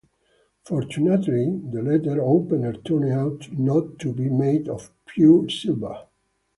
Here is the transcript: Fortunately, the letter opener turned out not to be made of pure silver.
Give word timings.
Fortunately, 0.63 1.61
the 1.71 1.83
letter 1.83 2.19
opener 2.23 2.73
turned 2.73 3.13
out 3.13 3.47
not 3.55 3.99
to 3.99 4.11
be 4.11 4.29
made 4.29 4.67
of 4.67 4.89
pure 5.05 5.47
silver. 5.47 6.05